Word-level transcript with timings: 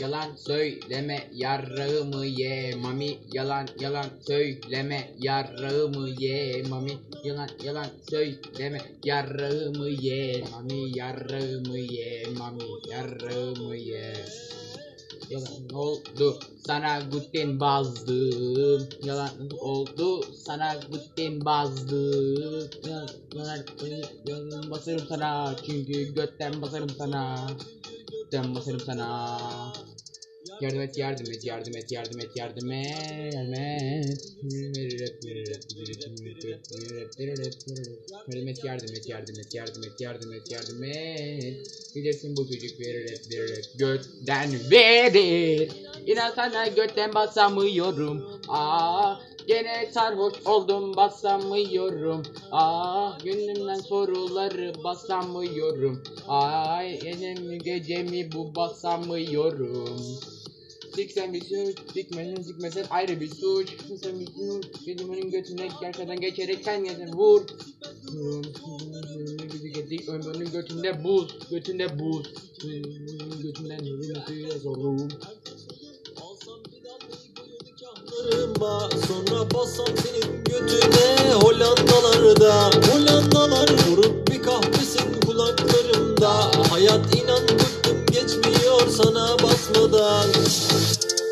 yalan 0.00 0.36
söyleme 0.36 1.28
yarrağımı 1.32 2.26
ye 2.26 2.74
mami? 2.74 3.18
Yalan 3.32 3.68
yalan 3.80 4.06
söyleme 4.26 5.14
yarrağımı 5.18 6.08
ye 6.08 6.62
mami? 6.62 6.98
Yalan 7.24 7.48
yalan 7.64 7.86
söyleme 8.10 8.78
yarrağımı 9.04 9.88
ye 9.88 10.44
mami? 10.52 10.98
Yarrağımı 10.98 11.78
ye 11.78 12.26
mami? 12.38 12.62
Yarrağımı 12.90 13.76
ye? 13.76 14.14
Yalan 15.30 15.68
oldu 15.72 16.38
sana 16.66 17.00
guten 17.12 17.60
bazdım 17.60 18.88
Yalan 19.02 19.50
oldu 19.60 20.20
sana 20.46 20.74
guten 20.90 21.44
bazdım 21.44 22.68
Yalan, 22.86 23.08
yalan, 23.34 23.64
yalan 24.26 24.70
basarım 24.70 25.06
sana 25.08 25.56
Çünkü 25.66 26.14
götten 26.14 26.62
basarım 26.62 26.90
sana 26.90 27.46
Götten 28.34 28.54
basarım 28.54 28.80
sana 28.80 29.72
Yardım 30.60 30.80
et, 30.80 30.98
yardım 30.98 31.30
et, 31.32 31.44
yardım 31.44 31.76
et, 31.76 31.92
yardım 31.92 32.20
et, 32.20 32.36
yardım 32.36 32.72
et, 32.72 33.34
yardım 33.34 33.52
et. 33.52 34.18
Yardım 38.26 38.48
et, 38.48 38.64
yardım 38.64 38.94
et, 38.94 39.08
yardım 39.08 39.38
et, 39.38 39.54
yardım 39.54 39.84
et, 39.84 40.00
yardım 40.00 40.32
et, 40.32 40.50
yardım 40.50 40.84
et. 40.84 41.56
Bilirsin 41.94 42.36
bu 42.36 42.46
çocuk 42.46 42.80
verir 42.80 43.10
hep 43.10 43.30
verir 43.30 43.56
hep 43.56 43.64
götten 43.78 44.70
verir. 44.70 45.72
İnan 46.06 46.32
sana 46.34 46.66
götten 46.66 47.14
basamıyorum. 47.14 48.24
Aa, 48.48 49.14
gene 49.46 49.90
sarhoş 49.92 50.34
oldum 50.44 50.96
basamıyorum. 50.96 52.22
Aa, 52.50 53.18
gönlümden 53.24 53.80
soruları 53.80 54.72
basamıyorum. 54.84 56.02
Ay, 56.28 56.94
elim 56.94 57.58
gecemi 57.58 58.32
bu 58.32 58.54
basamıyorum. 58.54 59.98
Siksen 60.94 61.32
bir 61.32 61.40
suç, 61.40 61.92
sikmesen 61.92 62.42
sikmesen 62.42 62.84
ayrı 62.90 63.20
bir 63.20 63.28
suç. 63.28 63.68
Siksen 63.88 64.20
bir 64.20 64.26
suç, 64.26 64.66
gözümün 64.86 65.30
götüne 65.30 65.68
arkadan 65.86 66.20
geçerek 66.20 66.58
sen 66.64 66.84
yeter 66.84 67.12
vur. 67.12 67.42
Ömrünün 70.08 70.50
götünde 70.52 71.04
buz, 71.04 71.38
götünde 71.50 71.98
buz. 71.98 72.34
Götünden 73.42 73.84
yürümesi 73.84 74.58
zorum. 74.58 75.08
Kırma, 78.54 78.88
Sonra 79.08 79.50
bassam 79.54 79.86
senin 79.86 80.44
götüne. 80.44 81.32
Hollandalarda 81.32 82.70
Hollandalar 82.92 83.68
vurup 83.88 84.30
bir 84.30 84.42
kahvesin 84.42 85.20
kulaklarımda 85.26 86.30
Hayat 86.70 87.14
inan 87.16 87.42
bıktım 87.42 88.06
geçmiyor 88.06 88.88
sana 88.96 89.36
basmadan. 89.42 90.26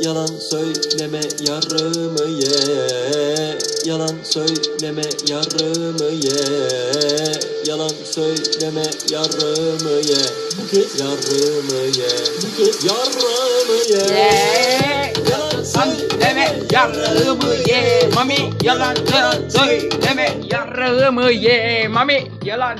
Yalan 0.00 0.26
söyleme 0.26 1.20
yarımı 1.48 2.30
ye 2.40 3.58
Yalan 3.84 4.16
söyleme 4.24 5.02
yarımı 5.28 6.12
ye 6.12 6.46
Yalan 7.66 7.92
söyleme 8.04 8.84
yarımı 9.10 9.90
ye 9.90 10.22
yarımı 10.98 11.80
ye 11.98 12.08
yarımı 12.84 13.76
ye 13.88 14.35
yarrağımı 16.76 17.54
ye 17.68 18.08
mami 18.14 18.36
yalan 18.62 18.94
söyleme. 19.48 20.28
Yarrağımı 20.52 21.30
ye 21.30 21.88
mami 21.88 22.24
yalan 22.44 22.78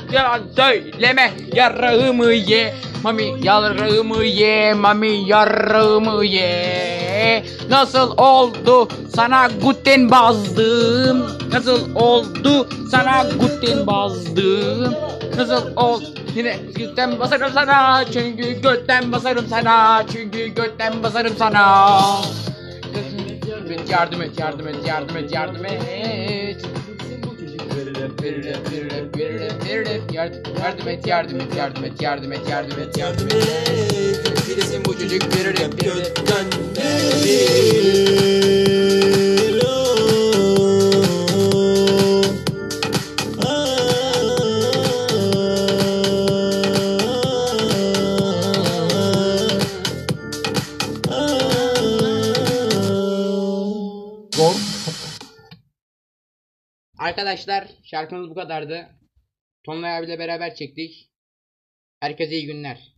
söyleme. 0.57 1.33
Yarrağımı 1.55 2.33
ye 2.33 2.75
mami 3.03 3.35
yarrağımı 3.43 4.25
ye 4.25 4.75
mami 4.75 5.29
yarrağımı 5.29 6.25
ye. 6.25 7.45
Nasıl 7.71 8.11
oldu 8.17 8.89
sana 9.15 9.49
guten 9.63 10.11
bazdım 10.11 11.27
nasıl 11.53 11.95
oldu 11.95 12.69
sana 12.91 13.27
guten 13.41 13.87
bazdım 13.87 14.95
nasıl 15.37 15.77
oldu 15.77 16.05
Yine 16.35 16.57
götten 16.75 17.21
basarım 17.21 17.51
sana 17.55 18.05
çünkü 18.13 18.63
götten 18.63 19.13
basarım 19.13 19.47
sana 19.51 20.05
çünkü 20.13 20.47
götten 20.47 21.03
basarım 21.03 21.33
sana 21.39 21.87
et, 23.77 23.91
yardım 23.91 24.23
et, 24.23 24.39
yardım 24.39 24.69
et, 24.69 24.87
yardım 24.87 25.17
et, 25.17 25.33
yardım 25.33 25.67
et. 25.67 25.77
Verilip, 27.77 28.23
verilip, 28.23 28.73
verilip, 28.73 29.17
verilip, 29.65 30.13
yardım 30.15 30.89
et, 30.89 31.07
yardım 31.07 31.41
et, 31.41 31.57
yardım 31.57 31.85
et, 31.85 32.03
yardım 32.03 32.33
et, 32.33 32.49
yardım 32.51 32.81
et, 32.81 32.99
yardım 32.99 33.27
et. 33.27 33.37
Birisi 34.49 34.85
bu 34.85 34.99
çocuk 34.99 35.37
verilip, 35.37 35.85
verilip, 35.85 36.19
verilip. 36.79 38.66
Arkadaşlar 57.07 57.69
şarkımız 57.85 58.31
bu 58.31 58.35
kadardı. 58.35 58.89
Tonlay 59.65 59.99
abiyle 59.99 60.19
beraber 60.19 60.55
çektik. 60.55 61.11
Herkese 62.01 62.35
iyi 62.37 62.47
günler. 62.47 62.95